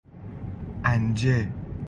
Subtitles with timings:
[0.83, 1.49] عنجه